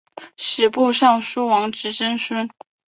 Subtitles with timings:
[0.35, 2.49] 吏部尚书王直曾孙。